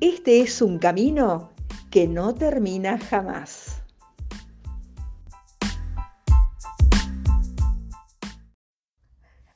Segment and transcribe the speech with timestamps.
[0.00, 1.50] este es un camino
[1.90, 3.82] que no termina jamás.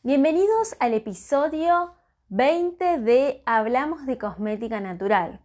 [0.02, 1.94] Bienvenidos al episodio
[2.30, 5.40] 20 de Hablamos de Cosmética Natural.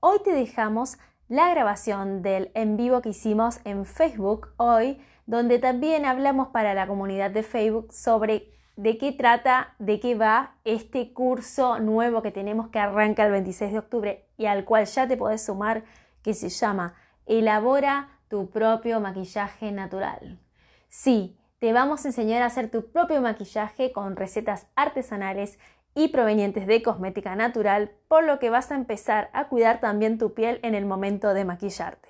[0.00, 0.98] Hoy te dejamos
[1.28, 6.86] la grabación del en vivo que hicimos en Facebook hoy, donde también hablamos para la
[6.86, 12.68] comunidad de Facebook sobre de qué trata, de qué va este curso nuevo que tenemos
[12.68, 15.84] que arranca el 26 de octubre y al cual ya te podés sumar,
[16.22, 16.94] que se llama
[17.26, 20.40] Elabora tu propio maquillaje natural.
[20.88, 25.58] Sí, te vamos a enseñar a hacer tu propio maquillaje con recetas artesanales
[25.94, 30.34] y provenientes de cosmética natural, por lo que vas a empezar a cuidar también tu
[30.34, 32.08] piel en el momento de maquillarte.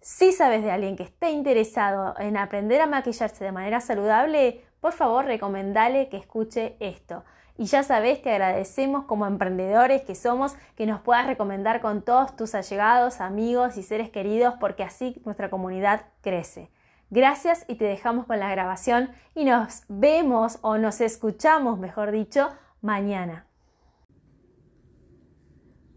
[0.00, 4.92] Si sabes de alguien que esté interesado en aprender a maquillarse de manera saludable, por
[4.92, 7.24] favor recomendale que escuche esto.
[7.58, 12.34] Y ya sabes, te agradecemos como emprendedores que somos que nos puedas recomendar con todos
[12.34, 16.70] tus allegados, amigos y seres queridos porque así nuestra comunidad crece.
[17.10, 22.48] Gracias y te dejamos con la grabación y nos vemos o nos escuchamos, mejor dicho,
[22.80, 23.46] mañana.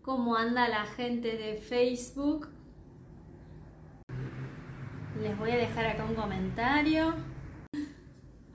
[0.02, 2.50] ¿Cómo anda la gente de Facebook?
[5.22, 7.14] Les voy a dejar acá un comentario.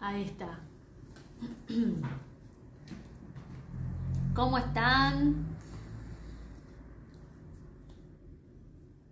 [0.00, 0.60] Ahí está.
[4.34, 5.46] ¿Cómo están?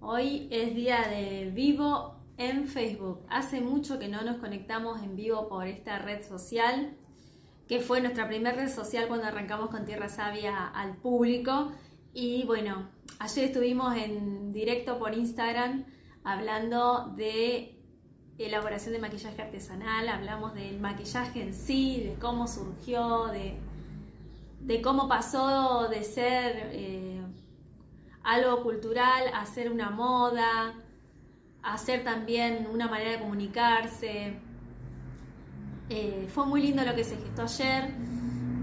[0.00, 3.24] Hoy es día de vivo en Facebook.
[3.28, 6.92] Hace mucho que no nos conectamos en vivo por esta red social,
[7.66, 11.72] que fue nuestra primera red social cuando arrancamos con Tierra Sabia al público.
[12.14, 12.88] Y bueno,
[13.18, 15.84] ayer estuvimos en directo por Instagram
[16.22, 17.75] hablando de
[18.38, 25.88] elaboración de maquillaje artesanal, hablamos del maquillaje en sí, de cómo surgió, de, cómo pasó
[25.88, 27.20] de ser eh,
[28.22, 30.74] algo cultural a ser una moda,
[31.62, 34.34] a ser también una manera de comunicarse.
[35.88, 37.90] Eh, fue muy lindo lo que se gestó ayer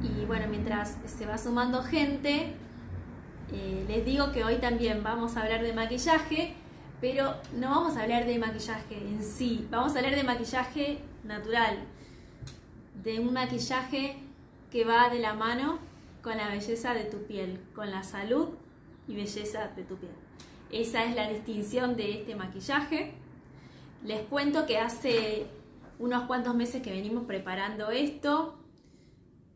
[0.03, 2.53] y bueno, mientras se va sumando gente,
[3.51, 6.55] eh, les digo que hoy también vamos a hablar de maquillaje
[7.03, 11.79] pero no vamos a hablar de maquillaje en sí, vamos a hablar de maquillaje natural,
[13.03, 14.15] de un maquillaje
[14.71, 15.79] que va de la mano
[16.21, 18.51] con la belleza de tu piel, con la salud
[19.05, 20.13] y belleza de tu piel.
[20.71, 23.11] Esa es la distinción de este maquillaje.
[24.05, 25.45] Les cuento que hace
[25.99, 28.57] unos cuantos meses que venimos preparando esto.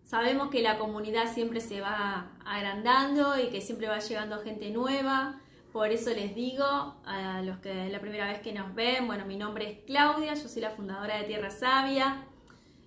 [0.04, 5.40] Sabemos que la comunidad siempre se va agrandando y que siempre va llegando gente nueva.
[5.72, 6.66] Por eso les digo
[7.06, 10.34] a los que es la primera vez que nos ven, bueno, mi nombre es Claudia,
[10.34, 12.26] yo soy la fundadora de Tierra Sabia.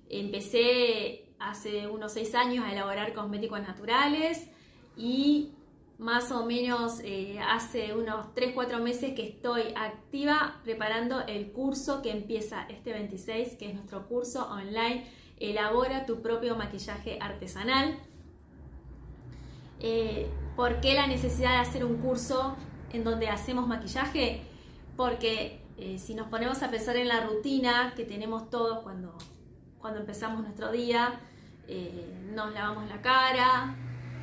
[0.09, 4.49] Empecé hace unos seis años a elaborar cosméticos naturales
[4.97, 5.53] y
[6.01, 12.11] más o menos eh, hace unos 3-4 meses que estoy activa preparando el curso que
[12.11, 15.07] empieza este 26, que es nuestro curso online,
[15.39, 17.99] Elabora tu propio maquillaje artesanal.
[19.81, 20.27] Eh,
[20.57, 22.57] ¿Por qué la necesidad de hacer un curso
[22.93, 24.43] en donde hacemos maquillaje,
[24.97, 29.17] porque eh, si nos ponemos a pensar en la rutina que tenemos todos cuando,
[29.79, 31.21] cuando empezamos nuestro día,
[31.69, 33.75] eh, nos lavamos la cara,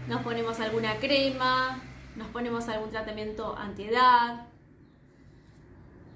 [0.08, 1.82] nos ponemos alguna crema,
[2.16, 4.48] nos ponemos algún tratamiento antiedad,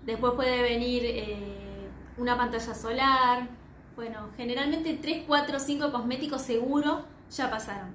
[0.06, 3.48] después puede venir eh, una pantalla solar,
[3.96, 7.90] bueno, generalmente 3, 4, 5 cosméticos seguro ya pasaron.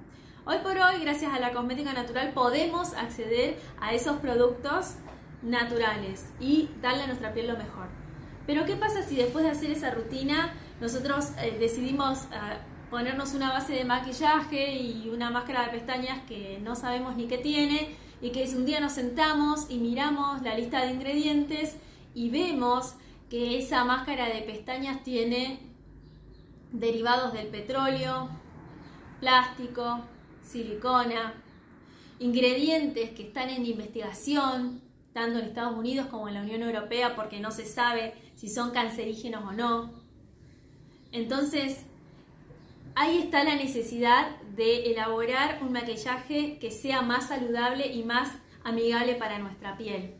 [0.49, 4.93] Hoy por hoy, gracias a la cosmética natural, podemos acceder a esos productos
[5.41, 7.87] naturales y darle a nuestra piel lo mejor.
[8.45, 12.59] Pero ¿qué pasa si después de hacer esa rutina nosotros eh, decidimos eh,
[12.89, 17.39] ponernos una base de maquillaje y una máscara de pestañas que no sabemos ni qué
[17.39, 17.89] tiene
[18.21, 21.75] y que si un día nos sentamos y miramos la lista de ingredientes
[22.15, 22.93] y vemos
[23.29, 25.59] que esa máscara de pestañas tiene
[26.71, 28.29] derivados del petróleo,
[29.19, 30.05] plástico,
[30.47, 31.33] silicona,
[32.19, 34.81] ingredientes que están en investigación,
[35.13, 38.71] tanto en Estados Unidos como en la Unión Europea, porque no se sabe si son
[38.71, 39.91] cancerígenos o no.
[41.11, 41.85] Entonces,
[42.95, 48.31] ahí está la necesidad de elaborar un maquillaje que sea más saludable y más
[48.63, 50.15] amigable para nuestra piel.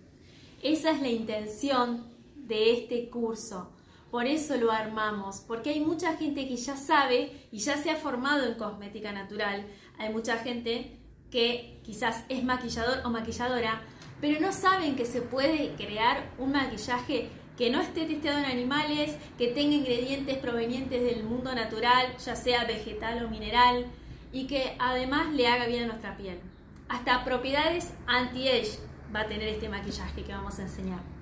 [0.62, 3.72] Esa es la intención de este curso.
[4.10, 7.98] Por eso lo armamos, porque hay mucha gente que ya sabe y ya se ha
[7.98, 9.66] formado en cosmética natural.
[9.98, 10.98] Hay mucha gente
[11.32, 13.82] que quizás es maquillador o maquilladora,
[14.22, 19.16] pero no saben que se puede crear un maquillaje que no esté testeado en animales,
[19.38, 23.88] que tenga ingredientes provenientes del mundo natural, ya sea vegetal o mineral,
[24.32, 26.40] y que además le haga bien a nuestra piel.
[26.88, 28.78] Hasta propiedades anti-age
[29.14, 31.17] va a tener este maquillaje que vamos a enseñar.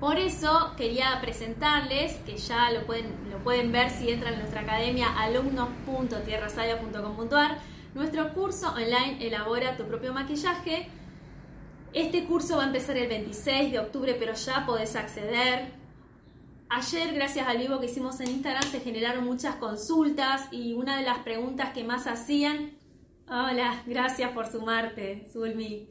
[0.00, 4.62] Por eso quería presentarles, que ya lo pueden, lo pueden ver si entran en nuestra
[4.62, 7.58] academia alumnos.tierrasavia.com.ar,
[7.94, 10.88] nuestro curso online Elabora tu propio maquillaje.
[11.92, 15.74] Este curso va a empezar el 26 de octubre, pero ya podés acceder.
[16.70, 21.04] Ayer, gracias al vivo que hicimos en Instagram, se generaron muchas consultas y una de
[21.04, 22.70] las preguntas que más hacían,
[23.28, 25.90] hola, gracias por sumarte, Zulmi.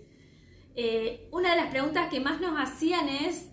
[0.76, 3.49] Eh, una de las preguntas que más nos hacían es,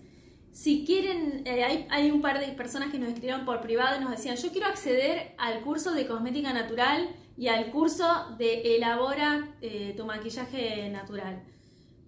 [0.57, 4.11] si quieren, eh, hay, un par de personas que nos escribieron por privado y nos
[4.11, 8.07] decían, yo quiero acceder al curso de cosmética natural y al curso
[8.39, 11.43] de elabora eh, tu maquillaje natural.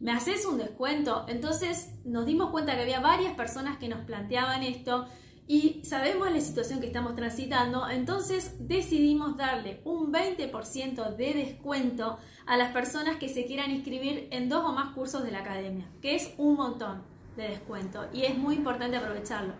[0.00, 1.27] ¿Me haces un descuento?
[1.29, 5.06] Entonces nos dimos cuenta que había varias personas que nos planteaban esto
[5.47, 12.17] y sabemos la situación que estamos transitando, entonces decidimos darle un 20% de descuento
[12.47, 15.87] a las personas que se quieran inscribir en dos o más cursos de la academia,
[16.01, 19.55] que es un montón de descuento y es muy importante aprovecharlo.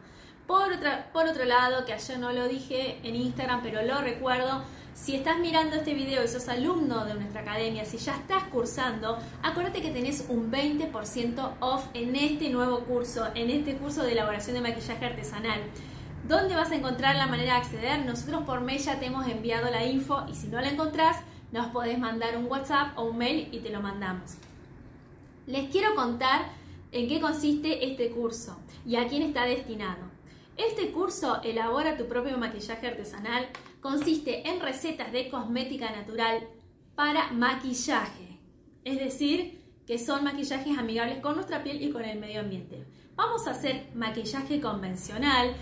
[0.47, 0.73] Por,
[1.13, 4.63] por otro lado, que ayer no lo dije en Instagram, pero lo recuerdo,
[4.95, 9.19] si estás mirando este video y sos alumno de nuestra academia, si ya estás cursando,
[9.43, 14.55] acuérdate que tenés un 20% off en este nuevo curso, en este curso de elaboración
[14.55, 15.61] de maquillaje artesanal.
[16.27, 18.05] ¿Dónde vas a encontrar la manera de acceder?
[18.05, 21.19] Nosotros por mail ya te hemos enviado la info y si no la encontrás,
[21.53, 24.33] nos podés mandar un WhatsApp o un mail y te lo mandamos.
[25.47, 26.47] Les quiero contar
[26.93, 30.11] en qué consiste este curso y a quién está destinado.
[30.57, 33.47] Este curso, Elabora tu propio maquillaje artesanal,
[33.81, 36.49] consiste en recetas de cosmética natural
[36.95, 38.41] para maquillaje.
[38.85, 42.85] Es decir, que son maquillajes amigables con nuestra piel y con el medio ambiente.
[43.15, 45.55] Vamos a hacer maquillaje convencional.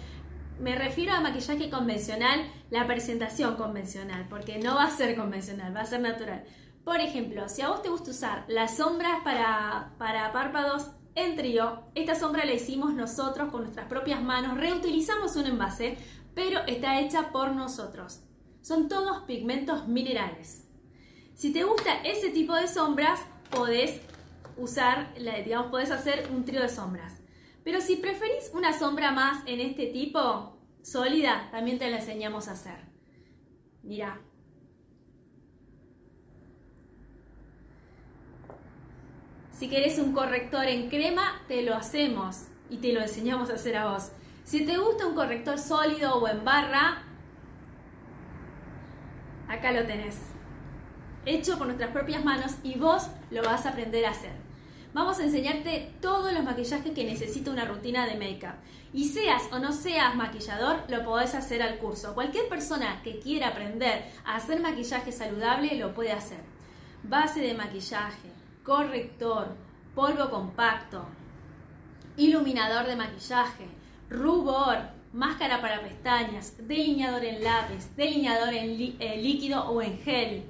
[0.59, 2.41] Me refiero a maquillaje convencional,
[2.71, 6.45] la presentación convencional, porque no va a ser convencional, va a ser natural.
[6.85, 11.83] Por ejemplo, si a vos te gusta usar las sombras para, para párpados en trío,
[11.95, 15.99] esta sombra la hicimos nosotros con nuestras propias manos, reutilizamos un envase
[16.37, 18.21] pero está hecha por nosotros.
[18.61, 20.69] Son todos pigmentos minerales.
[21.35, 23.21] Si te gusta ese tipo de sombras,
[23.51, 24.03] podés
[24.59, 25.15] usar,
[25.45, 27.15] digamos, podés hacer un trío de sombras.
[27.65, 32.53] Pero si preferís una sombra más en este tipo, sólida, también te la enseñamos a
[32.53, 32.81] hacer.
[33.83, 34.21] Mira.
[39.59, 43.75] Si querés un corrector en crema, te lo hacemos y te lo enseñamos a hacer
[43.77, 44.11] a vos.
[44.45, 47.03] Si te gusta un corrector sólido o en barra,
[49.49, 50.19] acá lo tenés.
[51.25, 54.33] Hecho por nuestras propias manos y vos lo vas a aprender a hacer.
[54.93, 58.57] Vamos a enseñarte todos los maquillajes que necesita una rutina de make-up.
[58.93, 62.15] Y seas o no seas maquillador, lo podés hacer al curso.
[62.15, 66.41] Cualquier persona que quiera aprender a hacer maquillaje saludable lo puede hacer.
[67.03, 68.36] Base de maquillaje,
[68.67, 69.55] corrector,
[69.95, 71.07] polvo compacto,
[72.17, 73.69] iluminador de maquillaje,
[74.11, 74.79] rubor,
[75.13, 80.45] máscara para pestañas, delineador en lápiz, delineador en eh, líquido o en gel,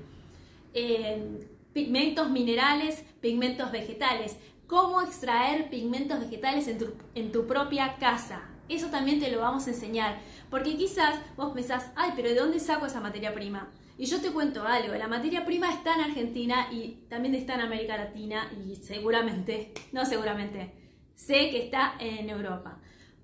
[0.73, 8.49] eh, pigmentos minerales, pigmentos vegetales, cómo extraer pigmentos vegetales en tu, en tu propia casa.
[8.71, 10.19] Eso también te lo vamos a enseñar,
[10.49, 13.69] porque quizás vos pensás, ay, pero ¿de dónde saco esa materia prima?
[13.99, 17.63] Y yo te cuento algo, la materia prima está en Argentina y también está en
[17.63, 20.73] América Latina y seguramente, no seguramente,
[21.15, 22.79] sé que está en Europa.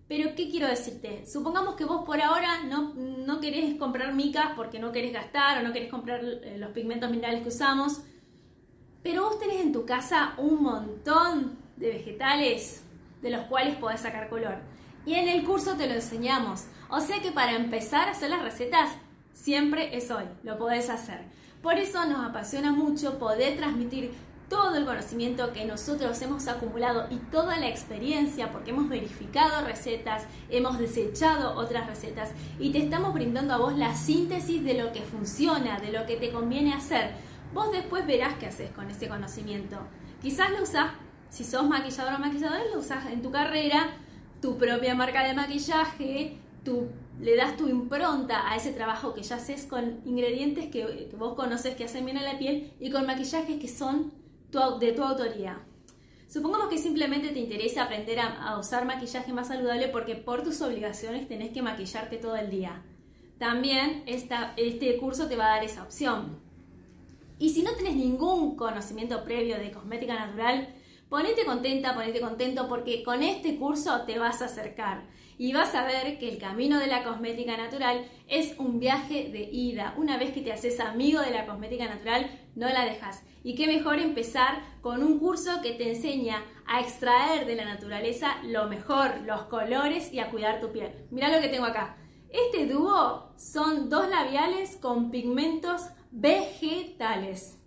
[0.09, 1.27] Pero, ¿qué quiero decirte?
[1.27, 5.67] Supongamos que vos por ahora no, no querés comprar micas porque no querés gastar o
[5.67, 8.03] no querés comprar eh, los pigmentos minerales que usamos,
[9.03, 12.85] pero vos tenés en tu casa un montón de vegetales
[13.21, 14.59] de los cuales podés sacar color.
[15.07, 16.67] Y en el curso te lo enseñamos.
[16.89, 18.91] O sea que para empezar a hacer las recetas,
[19.33, 21.21] siempre es hoy, lo podés hacer.
[21.63, 24.13] Por eso nos apasiona mucho poder transmitir
[24.49, 30.25] todo el conocimiento que nosotros hemos acumulado y toda la experiencia, porque hemos verificado recetas,
[30.51, 35.01] hemos desechado otras recetas y te estamos brindando a vos la síntesis de lo que
[35.01, 37.13] funciona, de lo que te conviene hacer.
[37.55, 39.79] Vos después verás qué haces con ese conocimiento.
[40.21, 40.91] Quizás lo usás,
[41.31, 43.95] si sos maquillador o maquillador, lo usás en tu carrera,
[44.43, 46.89] tu propia marca de maquillaje, tú
[47.21, 51.35] le das tu impronta a ese trabajo que ya haces con ingredientes que, que vos
[51.35, 54.13] conoces que hacen bien a la piel y con maquillajes que son
[54.81, 55.61] de tu autoría.
[56.29, 61.29] Supongamos que simplemente te interesa aprender a, usar maquillaje más saludable porque por tus obligaciones
[61.29, 62.83] tenés que maquillarte todo el día.
[63.39, 66.39] También este curso te va a dar esa opción.
[67.39, 70.69] Y si no tenés ningún conocimiento previo de cosmética natural,
[71.09, 75.05] ponete contenta, ponete contento porque con este curso te vas a acercar
[75.43, 79.43] y vas a ver que el camino de la cosmética natural es un viaje de
[79.51, 79.93] ida.
[79.97, 83.25] Una vez que te haces amigo de la cosmética natural, no la dejas.
[83.43, 88.37] Y qué mejor empezar con un curso que te enseña a extraer de la naturaleza
[88.45, 90.93] lo mejor, los colores y a cuidar tu piel.
[91.11, 91.97] Mira lo que tengo acá.
[92.31, 97.59] Este dúo son dos labiales con pigmentos vegetales.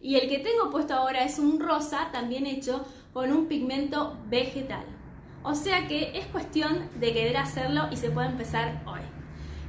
[0.00, 4.97] Y el que tengo puesto ahora es un rosa también hecho con un pigmento vegetal.
[5.48, 9.00] O sea que es cuestión de querer hacerlo y se puede empezar hoy.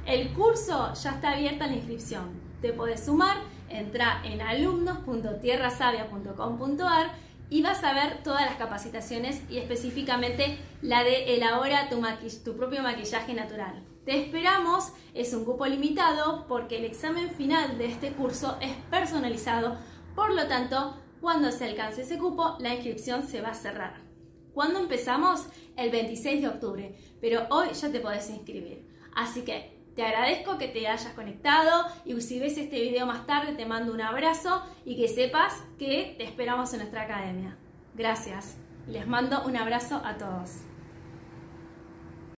[0.04, 2.38] El curso ya está abierta la inscripción.
[2.60, 3.38] Te puedes sumar,
[3.70, 7.12] entra en alumnos.tierrasavia.com.ar
[7.48, 12.02] y vas a ver todas las capacitaciones y específicamente la de elabora tu,
[12.44, 13.82] tu propio maquillaje natural.
[14.04, 19.78] Te esperamos, es un cupo limitado porque el examen final de este curso es personalizado,
[20.14, 24.09] por lo tanto, cuando se alcance ese cupo, la inscripción se va a cerrar.
[24.54, 25.46] ¿Cuándo empezamos?
[25.76, 28.84] El 26 de octubre, pero hoy ya te podés inscribir.
[29.14, 33.52] Así que te agradezco que te hayas conectado y si ves este video más tarde
[33.52, 37.56] te mando un abrazo y que sepas que te esperamos en nuestra academia.
[37.94, 38.56] Gracias
[38.90, 40.69] les mando un abrazo a todos.